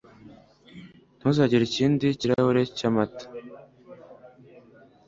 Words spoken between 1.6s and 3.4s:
ikindi kirahure cyamata?